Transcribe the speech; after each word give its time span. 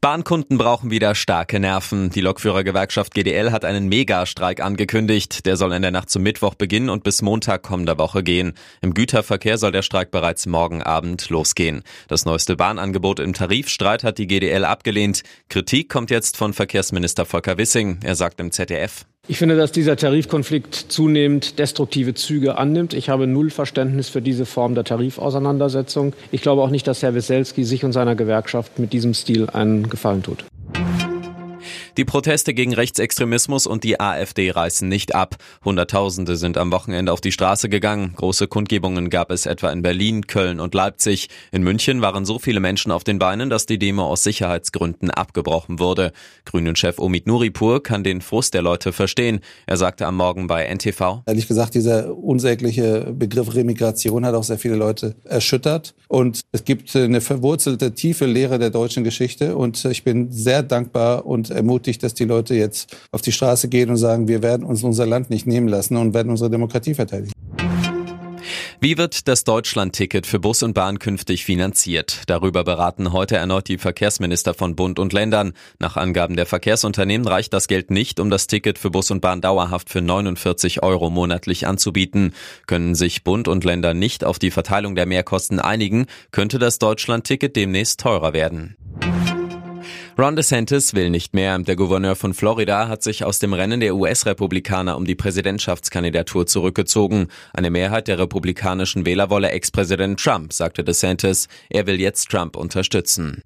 Bahnkunden 0.00 0.56
brauchen 0.56 0.90
wieder 0.90 1.14
starke 1.14 1.60
Nerven. 1.60 2.10
Die 2.10 2.20
Lokführergewerkschaft 2.20 3.14
GDL 3.14 3.52
hat 3.52 3.64
einen 3.64 3.88
Megastreik 3.88 4.60
angekündigt. 4.60 5.44
Der 5.46 5.56
soll 5.56 5.72
in 5.72 5.82
der 5.82 5.90
Nacht 5.90 6.10
zum 6.10 6.22
Mittwoch 6.22 6.54
beginnen 6.54 6.88
und 6.88 7.04
bis 7.04 7.22
Montag 7.22 7.62
kommender 7.62 7.98
Woche 7.98 8.22
gehen. 8.22 8.54
Im 8.80 8.94
Güterverkehr 8.94 9.58
soll 9.58 9.72
der 9.72 9.82
Streik 9.82 10.10
bereits 10.10 10.46
morgen 10.46 10.82
Abend 10.82 11.28
losgehen. 11.28 11.82
Das 12.08 12.24
neueste 12.24 12.56
Bahnangebot 12.56 13.20
im 13.20 13.34
Tarifstreit 13.34 14.04
hat 14.04 14.18
die 14.18 14.26
GDL 14.26 14.64
abgelehnt. 14.64 15.22
Kritik 15.48 15.88
kommt 15.90 16.10
jetzt 16.10 16.36
von 16.36 16.54
Verkehrsminister 16.54 17.26
Volker 17.26 17.58
Wissing. 17.58 18.00
Er 18.02 18.14
sagt 18.14 18.40
im 18.40 18.52
ZDF. 18.52 19.04
Ich 19.30 19.38
finde, 19.38 19.56
dass 19.56 19.70
dieser 19.70 19.96
Tarifkonflikt 19.96 20.74
zunehmend 20.74 21.60
destruktive 21.60 22.14
Züge 22.14 22.58
annimmt. 22.58 22.94
Ich 22.94 23.08
habe 23.08 23.28
null 23.28 23.50
Verständnis 23.50 24.08
für 24.08 24.20
diese 24.20 24.44
Form 24.44 24.74
der 24.74 24.82
Tarifauseinandersetzung. 24.82 26.14
Ich 26.32 26.42
glaube 26.42 26.62
auch 26.62 26.70
nicht, 26.70 26.86
dass 26.88 27.00
Herr 27.02 27.14
Wieselski 27.14 27.62
sich 27.62 27.84
und 27.84 27.92
seiner 27.92 28.16
Gewerkschaft 28.16 28.80
mit 28.80 28.92
diesem 28.92 29.14
Stil 29.14 29.48
einen 29.48 29.88
Gefallen 29.88 30.24
tut. 30.24 30.44
Die 31.96 32.04
Proteste 32.04 32.54
gegen 32.54 32.72
Rechtsextremismus 32.72 33.66
und 33.66 33.82
die 33.82 33.98
AfD 33.98 34.50
reißen 34.50 34.88
nicht 34.88 35.14
ab. 35.14 35.36
Hunderttausende 35.64 36.36
sind 36.36 36.56
am 36.56 36.70
Wochenende 36.70 37.12
auf 37.12 37.20
die 37.20 37.32
Straße 37.32 37.68
gegangen. 37.68 38.12
Große 38.16 38.46
Kundgebungen 38.46 39.10
gab 39.10 39.32
es 39.32 39.44
etwa 39.44 39.70
in 39.70 39.82
Berlin, 39.82 40.26
Köln 40.28 40.60
und 40.60 40.72
Leipzig. 40.72 41.28
In 41.50 41.62
München 41.62 42.00
waren 42.00 42.24
so 42.24 42.38
viele 42.38 42.60
Menschen 42.60 42.92
auf 42.92 43.02
den 43.02 43.18
Beinen, 43.18 43.50
dass 43.50 43.66
die 43.66 43.78
Demo 43.78 44.04
aus 44.04 44.22
Sicherheitsgründen 44.22 45.10
abgebrochen 45.10 45.80
wurde. 45.80 46.12
Grünen-Chef 46.44 46.98
Omid 46.98 47.26
Nuripur 47.26 47.82
kann 47.82 48.04
den 48.04 48.20
Frust 48.20 48.54
der 48.54 48.62
Leute 48.62 48.92
verstehen. 48.92 49.40
Er 49.66 49.76
sagte 49.76 50.06
am 50.06 50.16
Morgen 50.16 50.46
bei 50.46 50.64
NTV. 50.72 51.22
Ehrlich 51.26 51.48
gesagt, 51.48 51.74
dieser 51.74 52.16
unsägliche 52.16 53.12
Begriff 53.12 53.54
Remigration 53.54 54.24
hat 54.24 54.34
auch 54.34 54.44
sehr 54.44 54.58
viele 54.58 54.76
Leute 54.76 55.16
erschüttert. 55.24 55.94
Und 56.06 56.42
es 56.52 56.64
gibt 56.64 56.94
eine 56.94 57.20
verwurzelte, 57.20 57.92
tiefe 57.94 58.26
Lehre 58.26 58.60
der 58.60 58.70
deutschen 58.70 59.02
Geschichte. 59.02 59.56
Und 59.56 59.84
ich 59.84 60.04
bin 60.04 60.30
sehr 60.30 60.62
dankbar 60.62 61.26
und 61.26 61.50
ermutigt, 61.50 61.79
wichtig, 61.80 61.98
dass 61.98 62.14
die 62.14 62.24
Leute 62.24 62.54
jetzt 62.54 62.96
auf 63.10 63.22
die 63.22 63.32
Straße 63.32 63.68
gehen 63.68 63.88
und 63.90 63.96
sagen, 63.96 64.28
wir 64.28 64.42
werden 64.42 64.64
uns 64.64 64.82
unser 64.82 65.06
Land 65.06 65.30
nicht 65.30 65.46
nehmen 65.46 65.68
lassen 65.68 65.96
und 65.96 66.12
werden 66.12 66.30
unsere 66.30 66.50
Demokratie 66.50 66.94
verteidigen. 66.94 67.32
Wie 68.82 68.96
wird 68.96 69.28
das 69.28 69.44
Deutschland-Ticket 69.44 70.26
für 70.26 70.40
Bus 70.40 70.62
und 70.62 70.72
Bahn 70.72 70.98
künftig 70.98 71.44
finanziert? 71.44 72.22
Darüber 72.26 72.64
beraten 72.64 73.12
heute 73.12 73.36
erneut 73.36 73.68
die 73.68 73.76
Verkehrsminister 73.76 74.54
von 74.54 74.74
Bund 74.74 74.98
und 74.98 75.12
Ländern. 75.12 75.52
Nach 75.78 75.98
Angaben 75.98 76.34
der 76.34 76.46
Verkehrsunternehmen 76.46 77.28
reicht 77.28 77.52
das 77.52 77.68
Geld 77.68 77.90
nicht, 77.90 78.20
um 78.20 78.30
das 78.30 78.46
Ticket 78.46 78.78
für 78.78 78.90
Bus 78.90 79.10
und 79.10 79.20
Bahn 79.20 79.42
dauerhaft 79.42 79.90
für 79.90 80.00
49 80.00 80.82
Euro 80.82 81.10
monatlich 81.10 81.66
anzubieten. 81.66 82.32
Können 82.66 82.94
sich 82.94 83.22
Bund 83.22 83.48
und 83.48 83.64
Länder 83.64 83.92
nicht 83.92 84.24
auf 84.24 84.38
die 84.38 84.50
Verteilung 84.50 84.94
der 84.94 85.04
Mehrkosten 85.04 85.60
einigen, 85.60 86.06
könnte 86.30 86.58
das 86.58 86.78
Deutschland-Ticket 86.78 87.56
demnächst 87.56 88.00
teurer 88.00 88.32
werden. 88.32 88.76
Ron 90.20 90.36
DeSantis 90.36 90.92
will 90.92 91.08
nicht 91.08 91.32
mehr. 91.32 91.58
Der 91.60 91.76
Gouverneur 91.76 92.14
von 92.14 92.34
Florida 92.34 92.88
hat 92.88 93.02
sich 93.02 93.24
aus 93.24 93.38
dem 93.38 93.54
Rennen 93.54 93.80
der 93.80 93.96
US-Republikaner 93.96 94.98
um 94.98 95.06
die 95.06 95.14
Präsidentschaftskandidatur 95.14 96.46
zurückgezogen. 96.46 97.28
Eine 97.54 97.70
Mehrheit 97.70 98.06
der 98.06 98.18
republikanischen 98.18 99.06
Wähler 99.06 99.30
wolle 99.30 99.48
Ex-Präsident 99.48 100.20
Trump, 100.20 100.52
sagte 100.52 100.84
DeSantis. 100.84 101.48
Er 101.70 101.86
will 101.86 101.98
jetzt 101.98 102.28
Trump 102.28 102.56
unterstützen. 102.56 103.42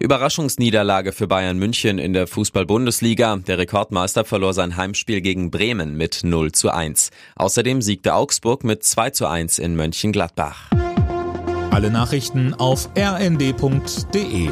Überraschungsniederlage 0.00 1.12
für 1.12 1.28
Bayern 1.28 1.58
München 1.58 1.98
in 1.98 2.14
der 2.14 2.26
Fußball-Bundesliga. 2.26 3.36
Der 3.36 3.58
Rekordmeister 3.58 4.24
verlor 4.24 4.54
sein 4.54 4.76
Heimspiel 4.76 5.20
gegen 5.20 5.52
Bremen 5.52 5.96
mit 5.96 6.24
0 6.24 6.50
zu 6.50 6.70
1. 6.70 7.10
Außerdem 7.36 7.80
siegte 7.80 8.14
Augsburg 8.14 8.64
mit 8.64 8.82
2 8.82 9.10
zu 9.10 9.28
1 9.28 9.60
in 9.60 9.76
Mönchengladbach. 9.76 10.70
Alle 11.70 11.92
Nachrichten 11.92 12.54
auf 12.54 12.88
rnd.de 12.98 14.48